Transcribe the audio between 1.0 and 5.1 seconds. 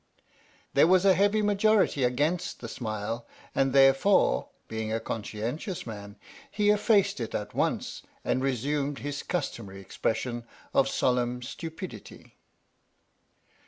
a heavy majority against the smile and therefore, being a